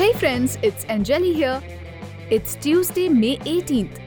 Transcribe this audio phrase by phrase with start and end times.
[0.00, 1.62] Hey friends, it's Anjali here.
[2.30, 3.98] It's Tuesday, May 18th.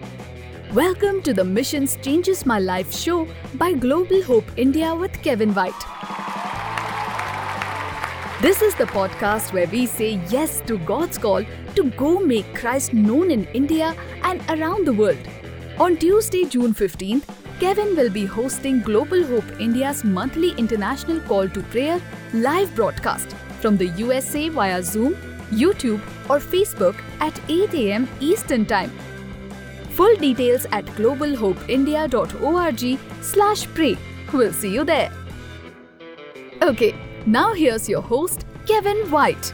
[0.74, 5.84] Welcome to the Missions Changes My Life show by Global Hope India with Kevin White.
[8.42, 11.46] This is the podcast where we say yes to God's call
[11.76, 15.30] to go make Christ known in India and around the world.
[15.78, 21.62] On Tuesday, June 15th, Kevin will be hosting Global Hope India's monthly international call to
[21.62, 22.02] prayer
[22.34, 25.16] live broadcast from the USA via Zoom,
[25.52, 28.07] YouTube, or Facebook at 8 a.m.
[28.20, 28.91] Eastern Time.
[29.91, 33.98] Full details at globalhopeindia.org slash pray.
[34.31, 35.11] We'll see you there.
[36.61, 39.53] Okay, now here's your host, Kevin White.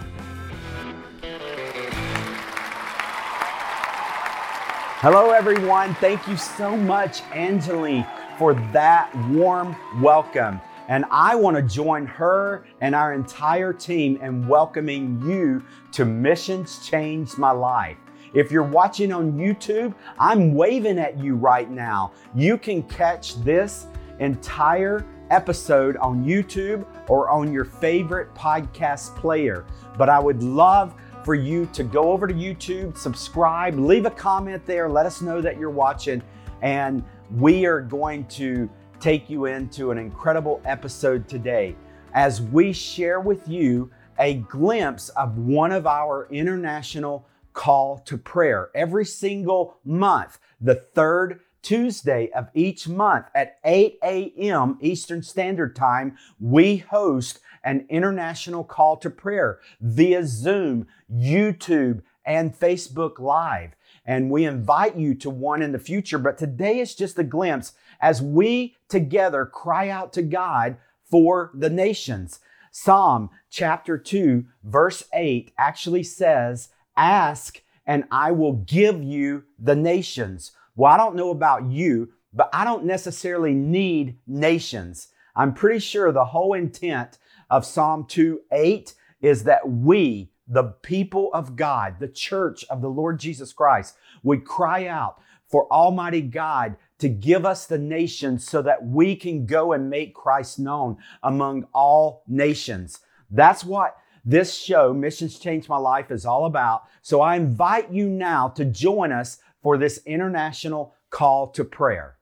[5.02, 5.96] Hello, everyone.
[5.96, 8.06] Thank you so much, Anjali,
[8.38, 10.60] for that warm welcome.
[10.90, 16.84] And I want to join her and our entire team in welcoming you to Missions
[16.86, 17.98] Change My Life.
[18.34, 22.14] If you're watching on YouTube, I'm waving at you right now.
[22.34, 23.86] You can catch this
[24.18, 29.68] entire episode on YouTube or on your favorite podcast player.
[29.96, 34.66] But I would love for you to go over to YouTube, subscribe, leave a comment
[34.66, 36.24] there, let us know that you're watching,
[36.64, 37.04] and
[37.38, 38.68] we are going to
[39.00, 41.76] take you into an incredible episode today
[42.14, 48.70] as we share with you a glimpse of one of our international call to prayer
[48.76, 54.78] every single month, the third Tuesday of each month at 8 a.m.
[54.82, 63.20] Eastern Standard Time, we host an international call to prayer via Zoom, YouTube, and Facebook
[63.20, 63.72] Live.
[64.06, 66.20] And we invite you to one in the future.
[66.20, 70.78] But today is just a glimpse as we together cry out to God
[71.10, 72.40] for the nations.
[72.72, 80.52] Psalm chapter 2, verse 8 actually says, Ask and I will give you the nations.
[80.76, 85.08] Well, I don't know about you, but I don't necessarily need nations.
[85.36, 87.18] I'm pretty sure the whole intent
[87.50, 92.90] of Psalm 2 8 is that we, the people of God, the church of the
[92.90, 98.62] Lord Jesus Christ, would cry out for Almighty God to give us the nations so
[98.64, 103.00] that we can go and make Christ known among all nations.
[103.32, 103.96] That's what
[104.26, 106.84] this show, Missions Change My Life, is all about.
[107.02, 112.18] So I invite you now to join us for this international call to prayer.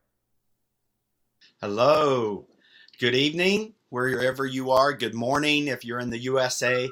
[1.60, 2.46] Hello.
[3.00, 4.92] Good evening, wherever you are.
[4.92, 6.88] Good morning if you're in the USA.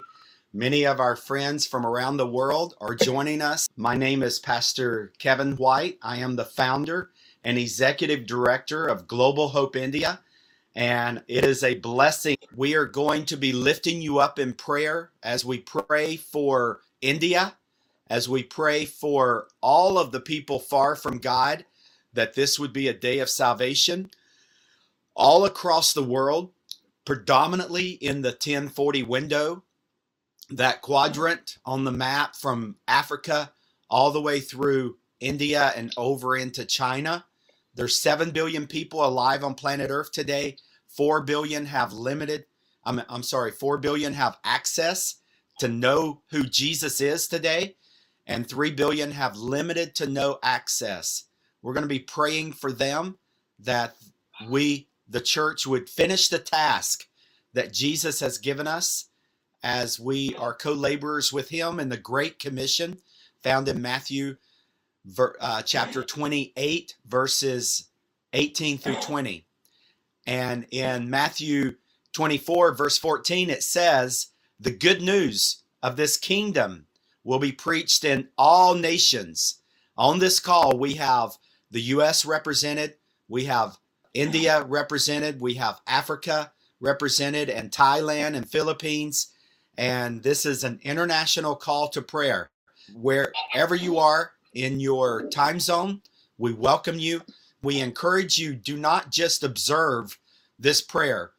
[0.56, 3.68] Many of our friends from around the world are joining us.
[3.76, 5.98] My name is Pastor Kevin White.
[6.00, 7.10] I am the founder
[7.44, 10.20] and executive director of Global Hope India.
[10.74, 12.38] And it is a blessing.
[12.54, 17.58] We are going to be lifting you up in prayer as we pray for India,
[18.08, 21.66] as we pray for all of the people far from God,
[22.14, 24.10] that this would be a day of salvation.
[25.14, 26.52] All across the world,
[27.04, 29.62] predominantly in the 1040 window,
[30.50, 33.52] that quadrant on the map from Africa
[33.90, 37.24] all the way through India and over into China.
[37.74, 40.56] There's 7 billion people alive on planet Earth today.
[40.88, 42.46] 4 billion have limited,
[42.84, 45.16] I'm, I'm sorry, 4 billion have access
[45.58, 47.76] to know who Jesus is today
[48.26, 51.24] and 3 billion have limited to no access.
[51.62, 53.18] We're going to be praying for them
[53.60, 53.96] that
[54.48, 57.06] we, the church, would finish the task
[57.54, 59.06] that Jesus has given us
[59.62, 62.98] as we are co laborers with him in the Great Commission
[63.42, 64.36] found in Matthew
[65.40, 67.88] uh, chapter 28, verses
[68.32, 69.44] 18 through 20.
[70.26, 71.76] And in Matthew
[72.12, 74.28] 24, verse 14, it says,
[74.58, 76.86] The good news of this kingdom
[77.22, 79.60] will be preached in all nations.
[79.96, 81.36] On this call, we have
[81.70, 82.24] the U.S.
[82.24, 82.94] represented,
[83.28, 83.78] we have
[84.14, 89.28] India represented, we have Africa represented, and Thailand and Philippines.
[89.78, 92.50] And this is an international call to prayer.
[92.94, 96.02] Wherever you are in your time zone,
[96.38, 97.22] we welcome you.
[97.62, 100.18] We encourage you do not just observe
[100.58, 101.32] this prayer.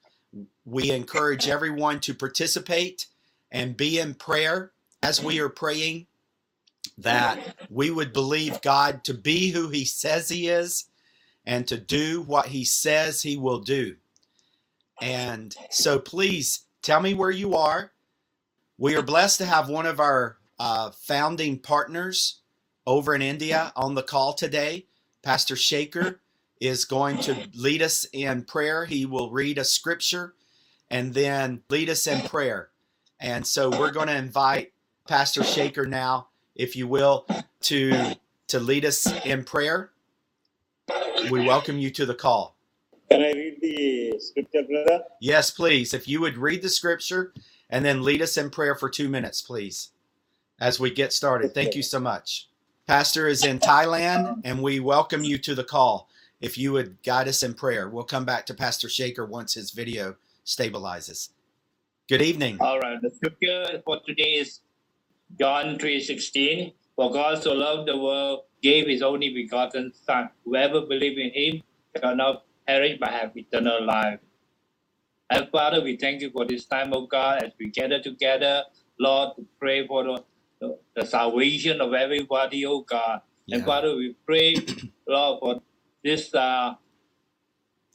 [0.65, 3.07] We encourage everyone to participate
[3.51, 6.07] and be in prayer as we are praying
[6.97, 10.85] that we would believe God to be who He says He is
[11.45, 13.95] and to do what He says He will do.
[15.01, 17.91] And so please tell me where you are.
[18.79, 22.41] We are blessed to have one of our uh, founding partners
[22.85, 24.85] over in India on the call today.
[25.24, 26.21] Pastor Shaker
[26.62, 28.85] is going to lead us in prayer.
[28.85, 30.35] He will read a scripture
[30.91, 32.69] and then lead us in prayer.
[33.19, 34.74] And so we're going to invite
[35.07, 37.25] Pastor Shaker now, if you will,
[37.62, 38.13] to
[38.50, 39.89] to lead us in prayer.
[41.31, 42.56] We welcome you to the call.
[43.09, 45.03] Can I read the scripture, brother?
[45.19, 45.95] Yes, please.
[45.95, 47.33] If you would read the scripture
[47.69, 49.91] and then lead us in prayer for two minutes, please,
[50.59, 51.53] as we get started.
[51.53, 52.47] Thank you so much.
[52.87, 56.09] Pastor is in Thailand, and we welcome you to the call.
[56.39, 59.71] If you would guide us in prayer, we'll come back to Pastor Shaker once his
[59.71, 60.15] video
[60.45, 61.29] stabilizes.
[62.07, 62.57] Good evening.
[62.61, 63.01] All right.
[63.01, 64.61] The scripture for today is
[65.37, 66.73] John 3:16.
[66.95, 70.29] For God so loved the world, gave his only begotten Son.
[70.45, 71.63] Whoever believes in him
[71.97, 74.19] shall not perish but have eternal life.
[75.29, 78.63] And Father, we thank you for this time, oh God, as we gather together,
[79.00, 80.24] Lord, to pray for the,
[80.62, 83.21] the, the salvation of everybody, oh God.
[83.51, 84.56] And Father, we pray,
[85.07, 85.62] Lord, for
[86.03, 86.75] this uh,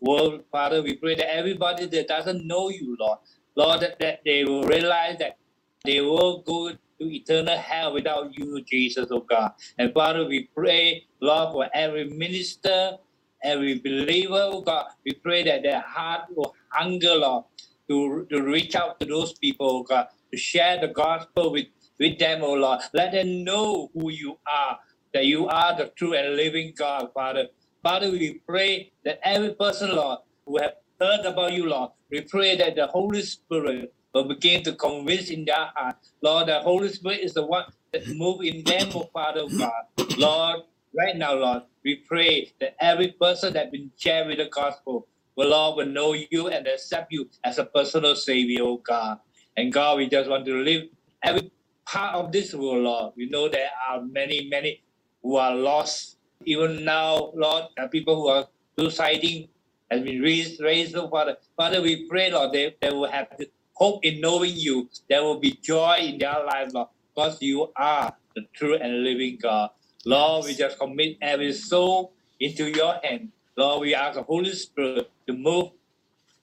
[0.00, 0.82] world, Father.
[0.82, 3.19] We pray that everybody that doesn't know you, Lord,
[3.56, 5.38] Lord, that, that they will realize that
[5.85, 9.52] they will go to eternal hell without you, Jesus, oh God.
[9.78, 12.99] And Father, we pray, Lord, for every minister,
[13.44, 14.86] every believer, oh God.
[15.04, 17.44] We pray that their heart will hunger, Lord,
[17.88, 21.66] to, to reach out to those people, oh God, to share the gospel with,
[22.00, 22.80] with them, oh Lord.
[22.94, 24.78] Let them know who you are,
[25.14, 27.48] that you are the true and living God, Father.
[27.82, 32.56] Father, we pray that every person, Lord, who have heard about you, Lord, we pray
[32.58, 35.96] that the Holy Spirit will begin to convince in their heart.
[36.22, 40.18] Lord, the Holy Spirit is the one that move in them, oh Father oh God.
[40.18, 40.60] Lord,
[40.96, 45.06] right now, Lord, we pray that every person that been shared with the gospel
[45.36, 49.18] will, Lord, will know you and accept you as a personal Savior, oh God.
[49.56, 50.84] And God, we just want to live
[51.22, 51.50] every
[51.86, 53.12] part of this world, Lord.
[53.16, 54.82] We know there are many, many
[55.22, 56.18] who are lost.
[56.44, 58.46] Even now, Lord, there are people who are
[58.78, 59.48] suiciding,
[59.90, 61.36] has been raised, raised, oh Father.
[61.56, 63.28] Father, we pray, Lord, they, they will have
[63.74, 64.88] hope in knowing you.
[65.08, 69.38] There will be joy in their lives, Lord, because you are the true and living
[69.40, 69.70] God.
[70.06, 73.32] Lord, we just commit every soul into your hand.
[73.56, 75.70] Lord, we ask the Holy Spirit to move,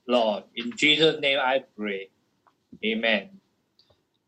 [0.08, 0.46] Lord.
[0.56, 2.10] In Jesus' name I pray.
[2.86, 3.30] Amen.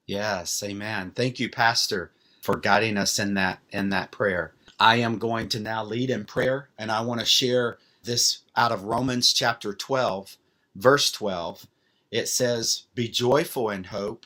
[0.06, 1.12] Yes, amen.
[1.16, 2.12] Thank you, Pastor,
[2.42, 4.54] for guiding us in that in that prayer.
[4.80, 8.72] I am going to now lead in prayer, and I want to share this out
[8.74, 10.38] of Romans chapter 12,
[10.76, 11.68] verse 12.
[12.12, 14.26] It says, Be joyful in hope,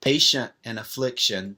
[0.00, 1.56] patient in affliction,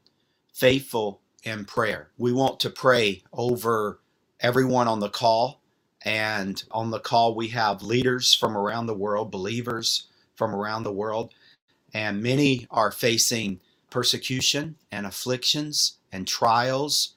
[0.54, 2.10] faithful in prayer.
[2.18, 4.00] We want to pray over
[4.40, 5.62] everyone on the call.
[6.04, 10.92] And on the call, we have leaders from around the world, believers from around the
[10.92, 11.34] world,
[11.94, 13.60] and many are facing
[13.90, 17.14] persecution and afflictions and trials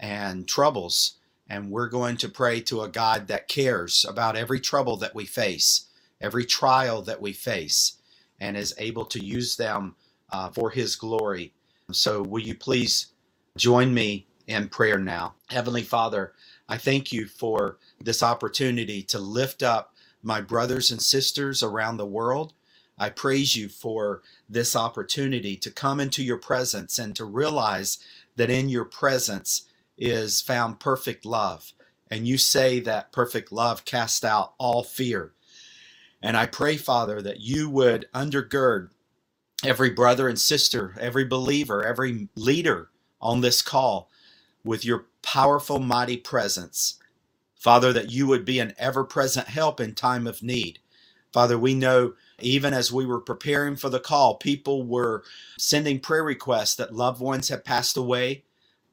[0.00, 1.16] and troubles.
[1.48, 5.26] And we're going to pray to a God that cares about every trouble that we
[5.26, 5.86] face,
[6.20, 7.94] every trial that we face,
[8.40, 9.96] and is able to use them
[10.32, 11.54] uh, for His glory.
[11.92, 13.08] So, will you please
[13.58, 15.34] join me in prayer now?
[15.50, 16.32] Heavenly Father,
[16.68, 22.06] I thank you for this opportunity to lift up my brothers and sisters around the
[22.06, 22.54] world.
[22.98, 27.98] I praise you for this opportunity to come into your presence and to realize
[28.36, 29.64] that in your presence
[29.98, 31.72] is found perfect love.
[32.10, 35.32] And you say that perfect love casts out all fear.
[36.22, 38.90] And I pray, Father, that you would undergird
[39.64, 44.10] every brother and sister, every believer, every leader on this call
[44.64, 46.98] with your powerful, mighty presence.
[47.56, 50.78] Father, that you would be an ever present help in time of need.
[51.32, 55.24] Father, we know even as we were preparing for the call, people were
[55.58, 58.44] sending prayer requests that loved ones had passed away.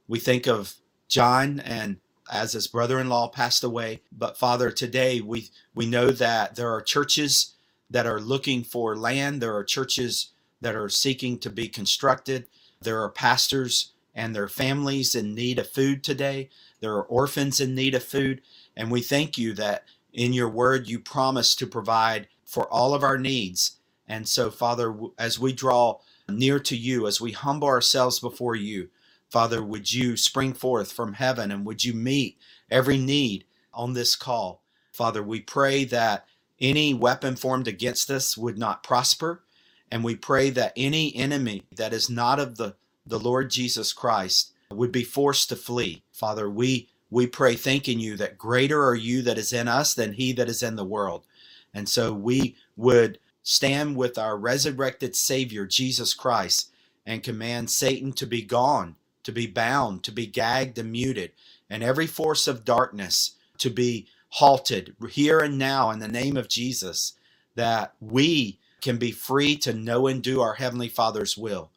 [0.08, 0.74] We think of
[1.08, 1.98] John and
[2.32, 4.02] as his brother-in-law passed away.
[4.12, 7.56] But Father, today we we know that there are churches
[7.90, 9.42] that are looking for land.
[9.42, 12.48] There are churches that are seeking to be constructed.
[12.82, 16.50] There are pastors and their families in need of food today.
[16.80, 18.42] There are orphans in need of food.
[18.76, 23.04] And we thank you that in your word you promise to provide for all of
[23.04, 23.78] our needs.
[24.08, 28.90] And so, Father, as we draw near to you, as we humble ourselves before you,
[29.30, 32.38] Father, would you spring forth from heaven and would you meet
[32.72, 34.64] every need on this call?
[34.94, 36.26] Father, we pray that
[36.62, 39.44] any weapon formed against us would not prosper.
[39.92, 42.76] And we pray that any enemy that is not of the,
[43.06, 46.04] the Lord Jesus Christ would be forced to flee.
[46.12, 50.14] Father, we we pray thanking you that greater are you that is in us than
[50.14, 51.26] he that is in the world.
[51.74, 56.72] And so we would stand with our resurrected Savior, Jesus Christ,
[57.06, 61.32] and command Satan to be gone, to be bound, to be gagged and muted,
[61.70, 66.50] and every force of darkness to be halted here and now in the name of
[66.50, 67.14] Jesus,
[67.56, 71.72] that we can be free to know and do our Heavenly Father's will.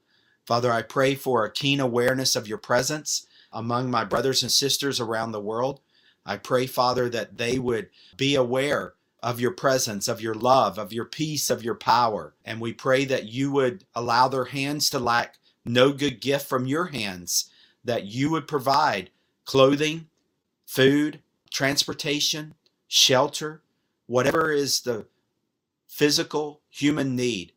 [0.48, 4.98] Father, I pray for a keen awareness of your presence among my brothers and sisters
[4.98, 5.82] around the world.
[6.24, 10.90] I pray, Father, that they would be aware of your presence, of your love, of
[10.90, 12.32] your peace, of your power.
[12.46, 15.36] And we pray that you would allow their hands to lack
[15.66, 17.50] no good gift from your hands,
[17.84, 19.10] that you would provide
[19.44, 20.06] clothing,
[20.64, 22.54] food, transportation,
[22.86, 23.60] shelter,
[24.06, 25.08] whatever is the
[25.86, 27.52] physical human need.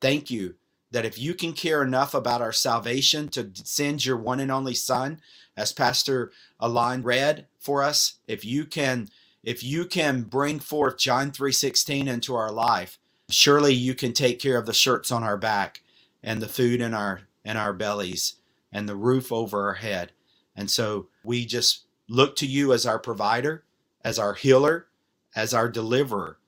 [0.00, 0.54] Thank you
[0.90, 4.74] that if you can care enough about our salvation to send your one and only
[4.74, 5.20] son
[5.56, 9.08] as pastor Alon read for us if you can
[9.42, 14.56] if you can bring forth John 3:16 into our life surely you can take care
[14.56, 15.82] of the shirts on our back
[16.22, 18.34] and the food in our in our bellies
[18.72, 20.12] and the roof over our head.
[20.54, 23.64] And so we just look to you as our provider
[24.04, 24.86] as our healer
[25.34, 26.38] as our deliverer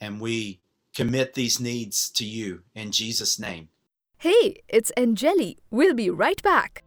[0.00, 0.60] and we
[0.94, 3.68] commit these needs to you in Jesus name
[4.20, 5.58] Hey, it's Anjali.
[5.70, 6.82] We'll be right back.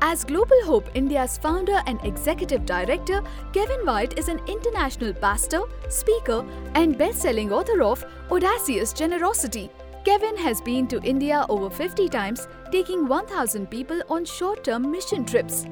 [0.00, 6.44] As Global Hope India's founder and executive director, Kevin White is an international pastor, speaker,
[6.74, 9.70] and best selling author of Audacious Generosity.
[10.04, 15.24] Kevin has been to India over 50 times, taking 1,000 people on short term mission
[15.24, 15.64] trips.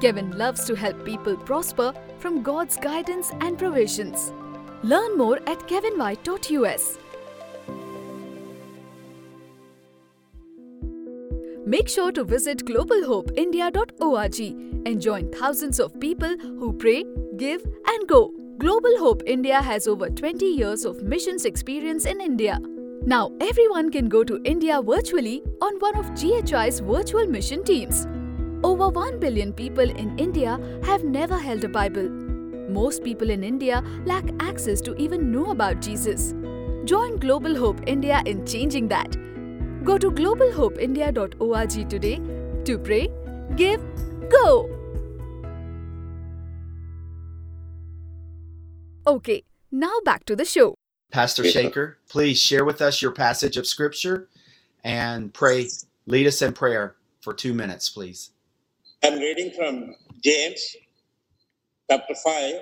[0.00, 4.32] Kevin loves to help people prosper from God's guidance and provisions.
[4.82, 6.98] Learn more at kevinwhite.us.
[11.70, 14.40] Make sure to visit globalhopeindia.org
[14.88, 17.04] and join thousands of people who pray,
[17.36, 18.34] give, and go.
[18.58, 22.58] Global Hope India has over 20 years of missions experience in India.
[23.06, 28.04] Now, everyone can go to India virtually on one of GHI's virtual mission teams.
[28.64, 32.08] Over 1 billion people in India have never held a Bible.
[32.68, 36.34] Most people in India lack access to even know about Jesus.
[36.84, 39.16] Join Global Hope India in changing that.
[39.84, 42.20] Go to globalhopeindia.org today
[42.64, 43.08] to pray,
[43.56, 43.80] give,
[44.28, 44.68] go!
[49.06, 50.74] Okay, now back to the show.
[51.10, 54.28] Pastor Shaker, please share with us your passage of scripture
[54.84, 55.68] and pray.
[56.06, 58.30] Lead us in prayer for two minutes, please.
[59.02, 60.76] I'm reading from James
[61.90, 62.54] chapter 5,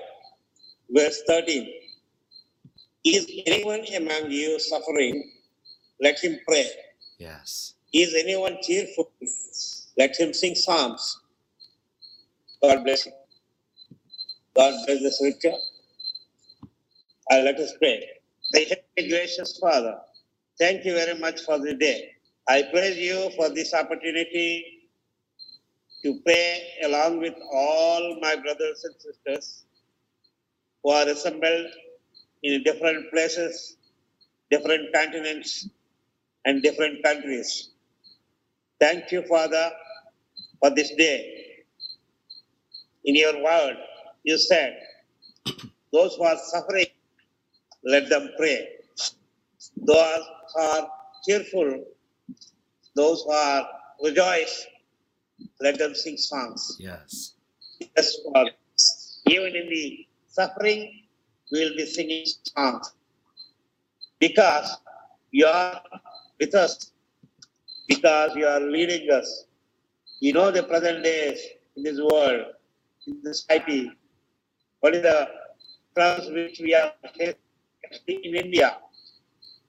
[0.91, 1.69] verse 13.
[3.05, 5.31] Is anyone among you suffering?
[6.01, 6.65] Let him pray.
[7.19, 7.75] Yes.
[7.93, 9.11] Is anyone cheerful?
[9.97, 11.19] Let him sing psalms.
[12.63, 13.13] God bless you.
[14.55, 15.57] God bless the scripture.
[17.31, 18.05] Uh, let us pray.
[18.53, 19.97] You, gracious Father.
[20.59, 22.11] Thank you very much for the day.
[22.47, 24.65] I praise you for this opportunity
[26.03, 29.65] to pray along with all my brothers and sisters
[30.83, 31.67] who are assembled
[32.43, 33.77] in different places,
[34.51, 35.69] different continents,
[36.45, 37.69] and different countries.
[38.79, 39.71] Thank you, Father,
[40.59, 41.35] for this day.
[43.05, 43.77] In your word,
[44.23, 44.77] you said,
[45.91, 46.87] those who are suffering,
[47.83, 48.67] let them pray.
[49.77, 50.87] Those who are
[51.27, 51.83] cheerful,
[52.95, 53.67] those who are
[54.03, 54.67] rejoice,
[55.61, 56.77] let them sing songs.
[56.79, 57.35] Yes.
[57.95, 58.51] Yes, Father.
[59.27, 61.03] Even in the suffering,
[61.51, 62.93] we will be singing songs.
[64.19, 64.77] Because
[65.31, 65.81] you are
[66.39, 66.91] with us
[67.87, 69.45] because you are leading us.
[70.21, 71.39] You know the present days
[71.75, 72.45] in this world,
[73.07, 73.91] in this society,
[74.81, 75.27] what is the
[75.95, 78.77] problems which we are facing in India.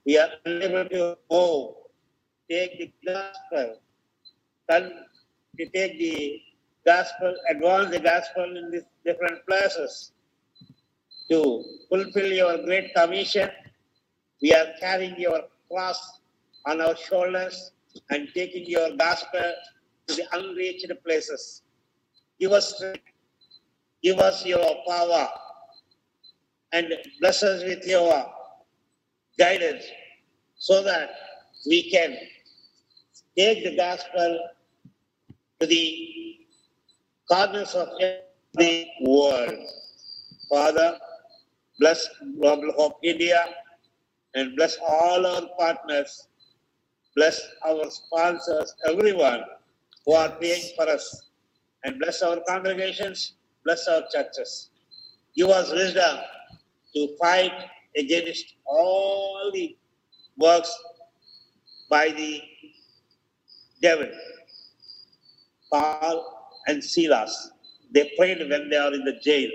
[0.05, 1.77] We are unable to go,
[2.49, 3.75] take the gospel,
[4.69, 6.41] to take the
[6.85, 10.13] gospel, advance the gospel in these different places.
[11.29, 13.49] To fulfill your great commission,
[14.41, 16.20] we are carrying your cross
[16.65, 17.71] on our shoulders
[18.09, 19.53] and taking your gospel
[20.07, 21.63] to the unreached places.
[22.39, 23.01] Give us strength,
[24.03, 25.29] give us your power,
[26.73, 28.25] and bless us with your
[29.37, 29.83] guidance
[30.55, 31.09] so that
[31.67, 32.17] we can
[33.37, 34.39] take the gospel
[35.59, 36.37] to the
[37.29, 37.89] corners of
[38.53, 39.57] the world.
[40.49, 40.97] Father,
[41.79, 42.07] bless
[42.39, 43.43] Global Hope India
[44.33, 46.27] and bless all our partners
[47.15, 49.41] Bless our sponsors, everyone
[50.05, 51.29] who are praying for us.
[51.83, 53.33] And bless our congregations,
[53.65, 54.69] bless our churches.
[55.35, 56.19] Give us wisdom
[56.95, 57.51] to fight
[57.97, 59.75] against all the
[60.37, 60.73] works
[61.89, 62.41] by the
[63.81, 64.07] devil.
[65.71, 67.51] Paul and Silas,
[67.93, 69.49] they prayed when they are in the jail.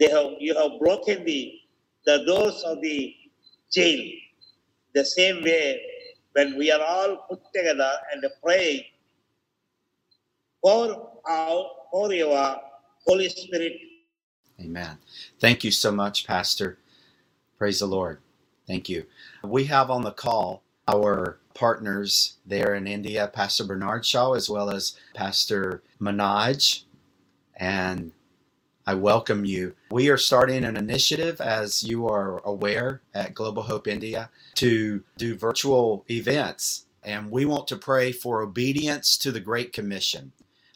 [0.00, 1.52] They have you have broken the,
[2.06, 3.14] the doors of the
[3.72, 4.02] jail.
[4.94, 5.80] The same way
[6.32, 8.90] when we are all put together and pray
[10.62, 12.56] for our for your
[13.06, 13.72] Holy Spirit.
[14.60, 14.98] Amen.
[15.40, 16.78] Thank you so much, Pastor.
[17.58, 18.18] Praise the Lord.
[18.66, 19.06] Thank you.
[19.42, 24.70] We have on the call our partners there in India, Pastor Bernard Shaw, as well
[24.70, 26.84] as Pastor Manoj.
[27.56, 28.12] And
[28.86, 29.74] I welcome you.
[29.90, 35.36] We are starting an initiative, as you are aware, at Global Hope India to do
[35.36, 36.86] virtual events.
[37.02, 40.32] And we want to pray for obedience to the Great Commission.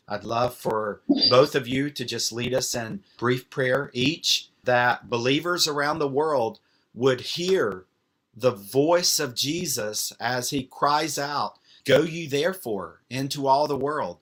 [0.07, 5.09] I'd love for both of you to just lead us in brief prayer each that
[5.09, 6.61] believers around the world
[6.95, 7.87] would hear
[8.37, 14.19] the voice of Jesus as he cries out, Go ye therefore into all the world.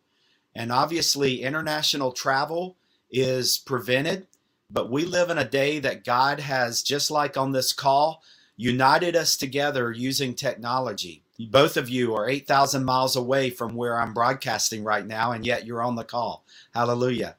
[0.55, 2.77] And obviously, international travel
[3.13, 4.27] is prevented,
[4.71, 8.23] but we live in a day that God has, just like on this call,
[8.57, 11.23] united us together using technology.
[11.51, 15.67] Both of you are 8,000 miles away from where I'm broadcasting right now, and yet
[15.67, 16.45] you're on the call.
[16.75, 17.37] Hallelujah.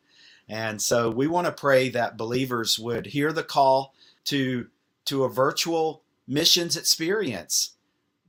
[0.48, 3.94] And so we want to pray that believers would hear the call
[4.26, 4.68] to,
[5.06, 7.72] to a virtual missions experience.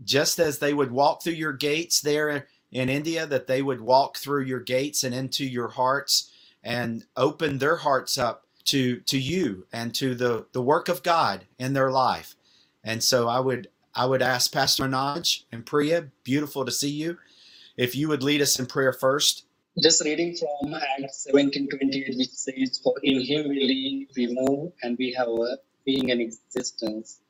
[0.04, 4.16] Just as they would walk through your gates there in India, that they would walk
[4.16, 6.30] through your gates and into your hearts
[6.64, 11.46] and open their hearts up to to you and to the the work of God
[11.58, 12.34] in their life.
[12.82, 17.18] And so I would I would ask Pastor Manoj and Priya, beautiful to see you,
[17.76, 19.44] if you would lead us in prayer first.
[19.80, 24.96] Just reading from Acts 17:28, which says, "For in Him we live, we move, and
[24.98, 27.20] we have a being and existence."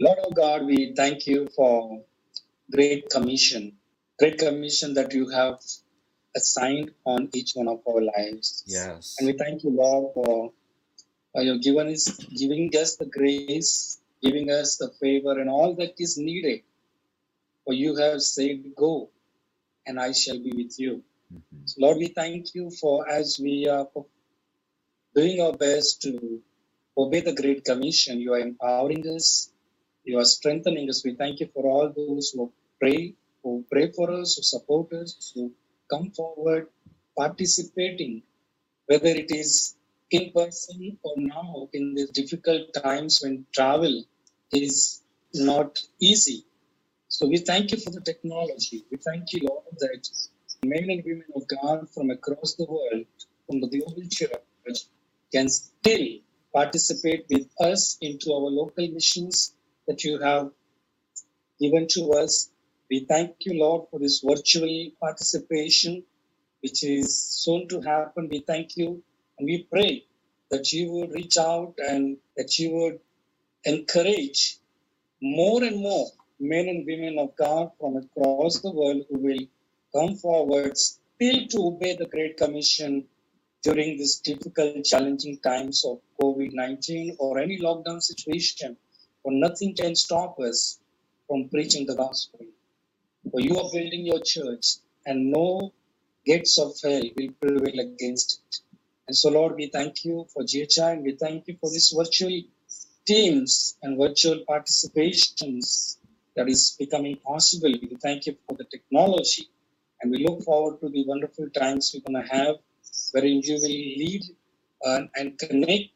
[0.00, 2.04] Lord of God, we thank you for
[2.70, 3.76] great commission,
[4.18, 5.60] great commission that you have
[6.34, 8.64] assigned on each one of our lives.
[8.66, 9.16] Yes.
[9.18, 10.52] And we thank you, Lord, for
[11.36, 15.94] uh, you given us, giving us the grace, giving us the favor and all that
[15.98, 16.62] is needed.
[17.64, 19.10] For you have said, Go,
[19.86, 21.02] and I shall be with you.
[21.32, 21.66] Mm-hmm.
[21.66, 23.86] So Lord, we thank you for as we are
[25.14, 26.40] doing our best to
[26.96, 29.50] obey the Great Commission, you are empowering us,
[30.04, 31.04] you are strengthening us.
[31.04, 35.32] We thank you for all those who pray, who pray for us, who support us,
[35.34, 35.52] who
[35.92, 36.68] come forward
[37.18, 38.22] participating,
[38.86, 39.76] whether it is
[40.10, 44.04] in person or now in these difficult times when travel
[44.52, 45.02] is
[45.34, 46.44] not easy.
[47.08, 48.84] So we thank you for the technology.
[48.90, 50.08] We thank you, Lord, that
[50.64, 53.06] men and women of God from across the world,
[53.46, 54.78] from the global church,
[55.32, 56.06] can still
[56.54, 59.54] participate with us into our local missions
[59.88, 60.50] that you have
[61.60, 62.50] given to us.
[62.92, 66.02] We thank you, Lord, for this virtual participation
[66.60, 68.28] which is soon to happen.
[68.28, 69.02] We thank you
[69.38, 70.04] and we pray
[70.50, 73.00] that you would reach out and that you would
[73.64, 74.58] encourage
[75.22, 79.44] more and more men and women of God from across the world who will
[79.96, 83.06] come forward still to obey the Great Commission
[83.62, 88.76] during this difficult, challenging times of COVID 19 or any lockdown situation,
[89.22, 90.78] for nothing can stop us
[91.26, 92.51] from preaching the gospel.
[93.32, 95.72] For you are building your church, and no
[96.24, 98.60] gates of hell will prevail against it.
[99.08, 102.42] And so, Lord, we thank you for GHI and we thank you for these virtual
[103.06, 105.96] teams and virtual participations
[106.36, 107.72] that is becoming possible.
[107.72, 109.48] We thank you for the technology
[110.00, 112.56] and we look forward to the wonderful times we're going to have
[113.12, 114.22] wherein you will lead
[114.84, 115.90] uh, and connect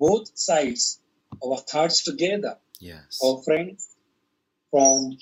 [0.00, 1.00] both sides
[1.42, 2.56] of our hearts together.
[2.80, 3.20] Yes.
[3.22, 3.88] Our friends
[4.70, 5.16] from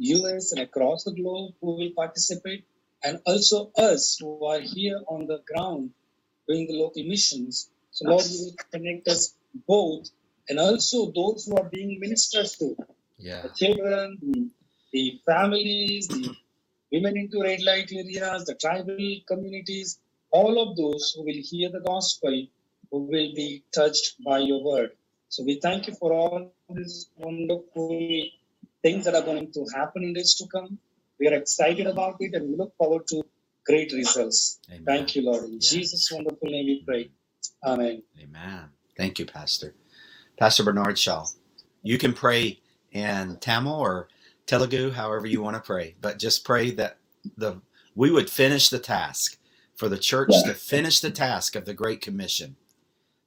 [0.00, 2.66] US and across the globe who will participate
[3.04, 5.92] and also us who are here on the ground
[6.48, 7.70] doing the local missions.
[7.92, 9.34] So, Lord, you will connect us
[9.68, 10.08] both
[10.48, 12.76] and also those who are being ministered to
[13.18, 13.42] Yeah.
[13.42, 14.50] the children, the,
[14.92, 16.34] the families, the
[16.92, 20.00] women into red light areas, the tribal communities,
[20.32, 22.46] all of those who will hear the gospel,
[22.92, 24.92] who will be touched by your word.
[25.30, 28.24] So we thank you for all this wonderful
[28.82, 30.78] things that are going to happen in days to come.
[31.20, 33.22] We are excited about it and we look forward to
[33.66, 34.60] great results.
[34.70, 34.84] Amen.
[34.86, 35.44] Thank you, Lord.
[35.44, 35.70] In Yes.
[35.70, 37.10] Jesus' wonderful name we pray.
[37.64, 38.02] Amen.
[38.22, 38.70] Amen.
[38.96, 39.74] Thank you, Pastor.
[40.38, 41.26] Pastor Bernard Shaw.
[41.82, 42.60] You can pray
[42.92, 44.08] in Tamil or
[44.46, 46.98] Telugu, however you want to pray, but just pray that
[47.36, 47.62] the
[47.96, 49.38] we would finish the task
[49.76, 52.56] for the church to finish the task of the Great Commission.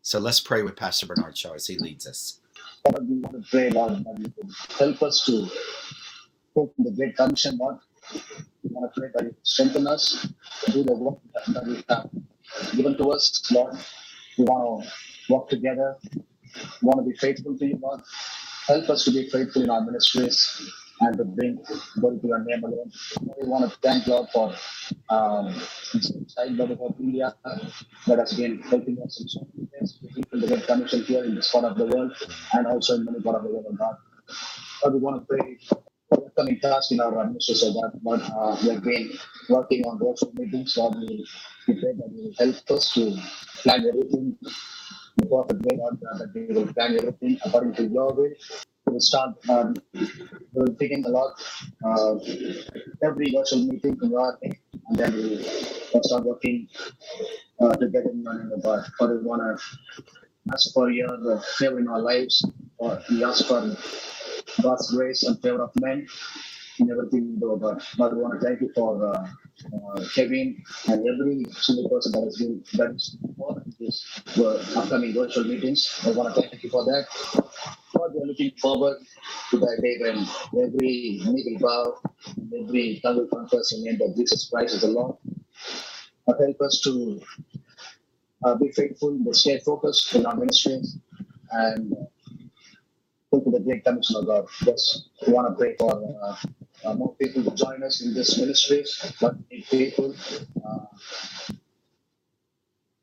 [0.01, 2.39] So let's pray with Pastor Bernard Shaw as he leads us.
[2.85, 4.33] Lord, we want to pray, Lord, that you
[4.77, 5.47] help us to
[6.53, 7.77] fulfill the Great Commission, Lord.
[8.63, 10.27] We want to pray that you strengthen us
[10.65, 11.19] to do the work
[11.49, 12.09] that you have
[12.75, 13.75] given to us, Lord.
[14.37, 15.97] We want to work together.
[16.81, 18.01] We want to be faithful to you, Lord.
[18.67, 20.71] Help us to be faithful in our ministries
[21.07, 21.59] and to bring
[21.99, 22.91] glory to your name alone.
[23.41, 24.53] We want to thank God for
[25.09, 25.47] um,
[26.81, 27.35] of India
[28.07, 29.99] that has been helping us in so many ways.
[30.15, 32.13] People to get commission here in this part of the world
[32.53, 33.95] and also in many part of the world, God.
[34.83, 35.57] God, we want to pray
[36.09, 39.11] for the upcoming task in our ministry so that God, uh, we have been
[39.49, 40.75] working on those meetings.
[40.75, 41.25] God, we
[41.67, 43.17] pray that will help us to
[43.63, 44.37] plan everything
[45.17, 48.35] the perfect way, uh, that we will plan everything according to your way.
[48.87, 50.07] We start um, we
[50.53, 51.33] will thinking a lot
[51.85, 52.15] uh,
[53.03, 53.97] every virtual meeting
[54.43, 54.57] name,
[54.89, 55.37] and then we
[55.93, 56.67] will start working
[57.61, 58.85] uh, get in your about.
[58.99, 59.63] God, we want to
[60.53, 62.45] ask for your favor in our lives,
[62.77, 63.61] or we ask for
[64.61, 66.07] God's grace and favor of men
[66.79, 67.59] in everything we do.
[67.97, 69.27] God, we want to thank you for uh,
[69.75, 73.17] uh, Kevin and every single person that has been that is
[73.67, 76.01] in this uh, upcoming virtual meetings.
[76.05, 77.07] I want to thank you for that.
[78.33, 78.97] Looking forward
[79.51, 81.99] to that day when every knee will bow,
[82.61, 85.17] every tongue will confess the name that Jesus Christ is the Lord.
[86.27, 87.21] God, help us to
[88.45, 90.97] uh, be faithful, but stay focused in our ministries,
[91.51, 91.95] and
[93.31, 94.45] look to the great commission of God.
[94.65, 95.91] Yes, we want to pray for
[96.23, 96.37] uh,
[96.85, 98.85] uh, more people to join us in this ministry,
[99.21, 99.35] but
[99.71, 100.15] people.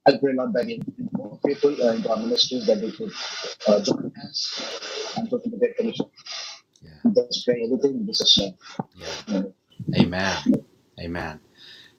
[0.07, 3.13] I pray, that in more people uh, in our ministries that they could
[3.69, 6.07] uh, join us and go to the great commission.
[6.83, 6.91] Yeah.
[7.15, 8.55] Let's pray everything in Jesus' name.
[8.97, 9.07] Yeah.
[9.29, 9.55] Amen.
[9.99, 10.65] Amen.
[11.01, 11.41] Amen.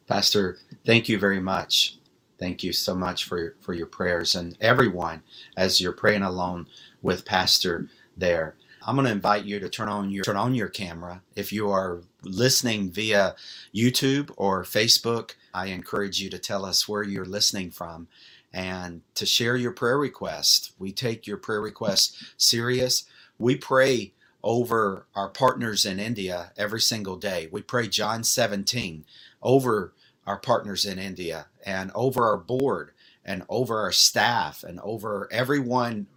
[0.08, 1.98] Pastor, thank you very much.
[2.40, 5.24] Thank you so much for, for your prayers and everyone
[5.56, 6.68] as you're praying along
[7.02, 7.88] with Pastor
[8.18, 8.56] there.
[8.86, 11.22] I'm going to invite you to turn on your turn on your camera.
[11.36, 13.36] If you are listening via
[13.76, 18.08] YouTube or Facebook, I encourage you to tell us where you're listening from
[18.54, 20.72] and to share your prayer request.
[20.78, 23.06] We take your prayer request serious.
[23.38, 27.48] We pray over our partners in India every single day.
[27.52, 29.06] We pray John 17
[29.42, 29.94] over
[30.26, 32.92] our partners in India and over our board
[33.24, 36.08] and over our staff and over everyone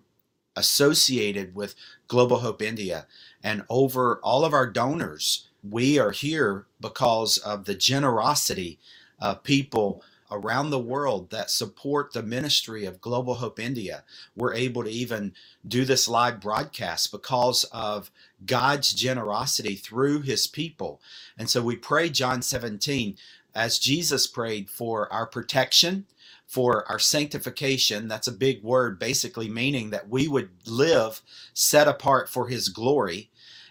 [0.57, 1.75] associated with
[2.09, 3.07] Global Hope India
[3.43, 5.49] and over all of our donors.
[5.69, 8.79] We are here because of the generosity
[9.25, 14.05] of people around the world that support the ministry of Global Hope India.
[14.37, 15.33] We're able to even
[15.67, 18.11] do this live broadcast because of
[18.45, 21.01] God's generosity through his people.
[21.39, 23.17] And so we pray John 17
[23.55, 26.07] as Jesus prayed for our protection,
[26.47, 28.09] for our sanctification.
[28.09, 31.23] That's a big word, basically meaning that we would live
[31.55, 33.31] set apart for his glory,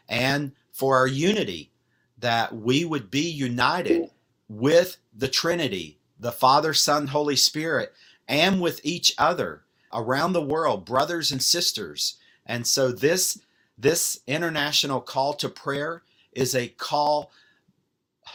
[0.10, 1.72] and for our unity,
[2.18, 4.10] that we would be united
[4.50, 7.94] with the Trinity, the Father, Son, Holy Spirit,
[8.28, 12.18] and with each other around the world, brothers and sisters.
[12.46, 13.40] And so this
[13.78, 17.32] this international call to prayer is a call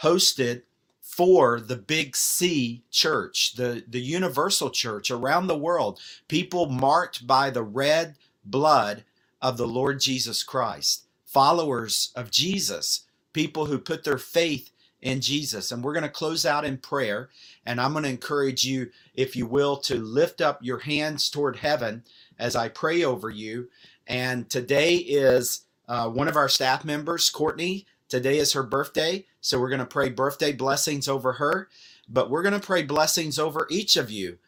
[0.01, 0.63] hosted
[0.99, 7.49] for the big C church, the, the universal church around the world, people marked by
[7.49, 9.03] the red blood
[9.41, 15.71] of the Lord Jesus Christ, followers of Jesus, people who put their faith in Jesus.
[15.71, 17.29] And we're going to close out in prayer.
[17.65, 21.57] And I'm going to encourage you, if you will, to lift up your hands toward
[21.57, 22.03] heaven
[22.37, 23.69] as I pray over you.
[24.07, 27.85] And today is uh, one of our staff members, Courtney.
[28.07, 29.25] Today is her birthday.
[29.41, 31.69] So we're going to pray birthday blessings over her.
[32.07, 34.39] But we're going to pray blessings over each of you.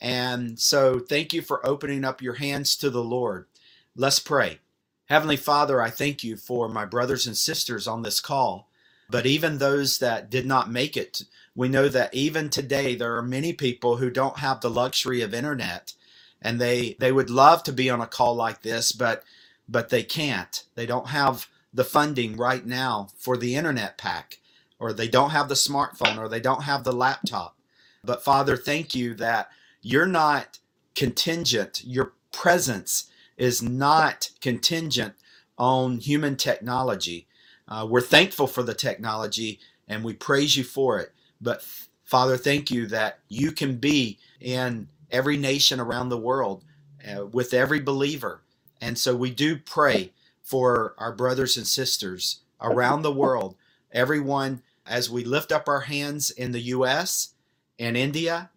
[0.00, 3.46] And so thank you for opening up your hands to the Lord.
[3.94, 4.60] Let's pray.
[5.06, 8.69] Heavenly Father, I thank you for my brothers and sisters on this call.
[9.10, 13.22] But even those that did not make it, we know that even today there are
[13.22, 15.94] many people who don't have the luxury of internet
[16.42, 19.24] and they they would love to be on a call like this, but
[19.68, 20.64] but they can't.
[20.76, 24.38] They don't have the funding right now for the internet pack
[24.78, 27.56] or they don't have the smartphone or they don't have the laptop.
[28.04, 29.50] But Father, thank you that
[29.82, 30.58] you're not
[30.94, 31.82] contingent.
[31.84, 35.14] Your presence is not contingent
[35.58, 37.28] on human technology.
[37.70, 41.12] Uh, we're thankful for the technology and we praise you for it.
[41.40, 41.62] But
[42.04, 46.64] Father, thank you that you can be in every nation around the world
[47.08, 48.42] uh, with every believer.
[48.80, 53.56] And so we do pray for our brothers and sisters around the world,
[53.92, 57.34] everyone, as we lift up our hands in the U.S.,
[57.78, 58.50] in India,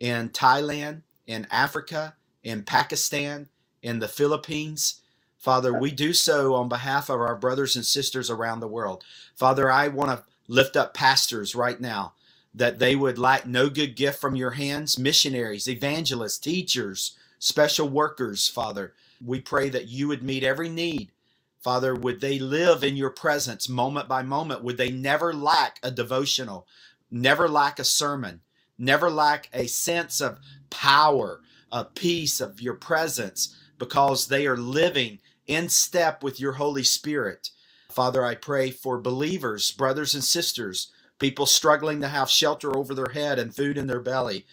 [0.00, 3.48] in Thailand, in Africa, in Pakistan,
[3.82, 5.00] in the Philippines,
[5.38, 9.04] Father, we do so on behalf of our brothers and sisters around the world.
[9.34, 12.14] Father, I want to lift up pastors right now
[12.54, 18.48] that they would lack no good gift from your hands, missionaries, evangelists, teachers, special workers,
[18.48, 18.94] Father.
[19.24, 21.12] We pray that you would meet every need,
[21.60, 24.62] Father, would they live in your presence moment by moment?
[24.62, 26.66] Would they never lack a devotional,
[27.10, 28.40] never lack a sermon,
[28.78, 30.38] never lack a sense of
[30.70, 36.84] power, a peace of your presence because they are living in step with your Holy
[36.84, 37.50] Spirit.
[37.90, 43.10] Father, I pray for believers, brothers and sisters, people struggling to have shelter over their
[43.12, 44.46] head and food in their belly.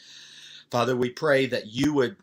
[0.71, 2.15] Father, we pray that you would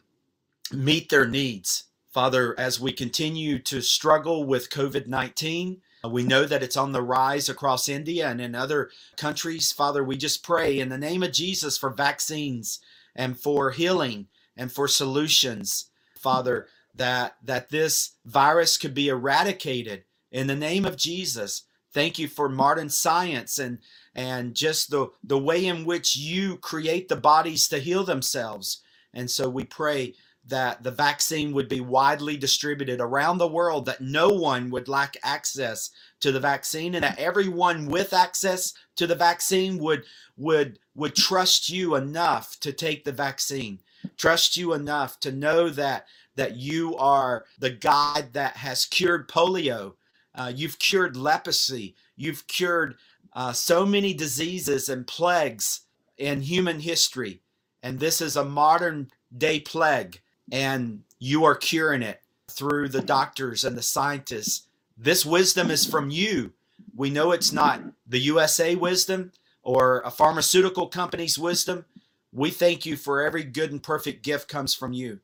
[0.72, 1.84] meet their needs.
[2.10, 5.80] Father, as we continue to struggle with COVID 19,
[6.10, 9.70] we know that it's on the rise across India and in other countries.
[9.70, 12.80] Father, we just pray in the name of Jesus for vaccines
[13.14, 15.86] and for healing and for solutions.
[16.18, 21.64] Father, that that this virus could be eradicated in the name of Jesus.
[21.92, 23.78] Thank you for modern science and
[24.14, 28.82] and just the the way in which you create the bodies to heal themselves.
[29.14, 34.00] And so we pray that the vaccine would be widely distributed around the world, that
[34.00, 39.14] no one would lack access to the vaccine, and that everyone with access to the
[39.14, 40.04] vaccine would
[40.36, 43.80] would would trust you enough to take the vaccine,
[44.16, 49.94] trust you enough to know that that you are the God that has cured polio,
[50.34, 52.96] uh, you've cured leprosy, you've cured
[53.34, 55.80] uh, so many diseases and plagues
[56.16, 57.40] in human history,
[57.82, 63.64] and this is a modern day plague and you are curing it through the doctors
[63.64, 64.66] and the scientists.
[64.96, 66.52] This wisdom is from you.
[66.94, 71.86] We know it's not the USA wisdom or a pharmaceutical company's wisdom.
[72.32, 75.20] We thank you for every good and perfect gift comes from you.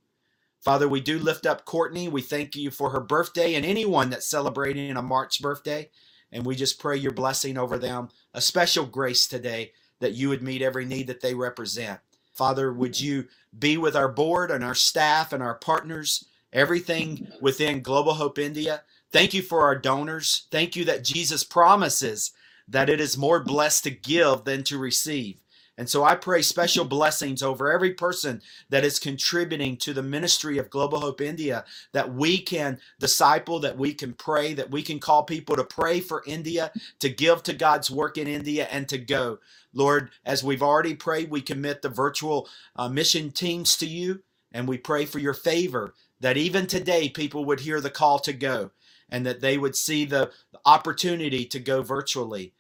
[0.61, 2.09] Father, we do lift up Courtney.
[2.09, 5.91] We thank you for her birthday and anyone that's celebrating a March birthday.
[6.33, 10.43] And we just pray your blessing over them, a special grace today that you would
[10.43, 12.01] meet every need that they represent.
[12.35, 13.27] Father, would you
[13.59, 18.83] be with our board and our staff and our partners, everything within Global Hope India?
[19.11, 20.47] Thank you for our donors.
[20.51, 22.33] Thank you that Jesus promises
[22.69, 25.41] that it is more blessed to give than to receive.
[25.79, 30.59] And so I pray special blessings over every person that is contributing to the ministry
[30.59, 34.99] of Global Hope India, that we can disciple, that we can pray, that we can
[34.99, 38.99] call people to pray for India, to give to God's work in India, and to
[38.99, 39.39] go.
[39.73, 44.69] Lord, as we've already prayed, we commit the virtual uh, mission teams to you, and
[44.69, 48.73] we pray for your favor that even today people would hear the call to go
[49.09, 50.33] and that they would see the
[50.65, 52.53] opportunity to go virtually.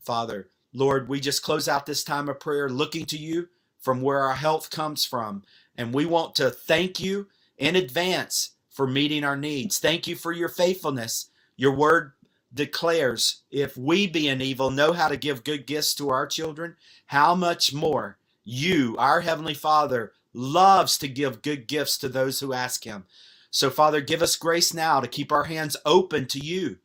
[0.00, 3.48] Father, Lord, we just close out this time of prayer looking to you
[3.80, 5.44] from where our health comes from.
[5.76, 9.78] And we want to thank you in advance for meeting our needs.
[9.78, 11.30] Thank you for your faithfulness.
[11.56, 12.12] Your word
[12.52, 17.34] declares if we, being evil, know how to give good gifts to our children, how
[17.34, 22.84] much more you, our Heavenly Father, loves to give good gifts to those who ask
[22.84, 23.04] Him.
[23.50, 26.78] So, Father, give us grace now to keep our hands open to you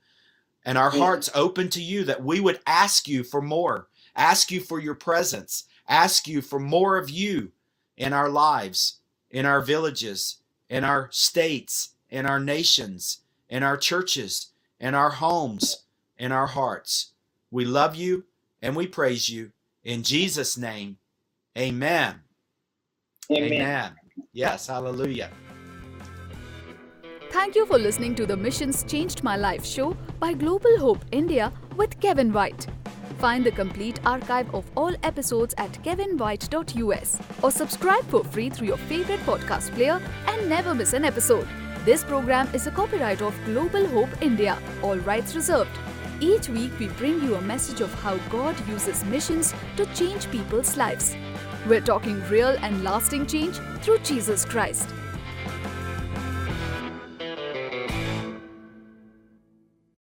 [0.65, 4.59] and our hearts open to you that we would ask you for more, ask you
[4.59, 7.51] for your presence, ask you for more of you
[7.97, 8.99] in our lives,
[9.31, 10.37] in our villages,
[10.69, 15.83] in our states, in our nations, in our churches, in our homes,
[16.17, 17.13] in our hearts.
[17.51, 18.25] We love you
[18.61, 19.51] and we praise you.
[19.83, 20.97] In Jesus' name,
[21.57, 22.21] amen.
[23.31, 23.53] Amen.
[23.53, 23.91] Amen.
[24.33, 25.31] Yes, hallelujah.
[27.31, 31.53] Thank you for listening to the Missions Changed My Life show by Global Hope India
[31.77, 32.65] with Kevin White.
[33.19, 38.77] Find the complete archive of all episodes at kevinwhite.us or subscribe for free through your
[38.77, 41.47] favorite podcast player and never miss an episode.
[41.85, 45.77] This program is a copyright of Global Hope India, all rights reserved.
[46.19, 50.75] Each week, we bring you a message of how God uses missions to change people's
[50.77, 51.15] lives.
[51.67, 54.89] We're talking real and lasting change through Jesus Christ.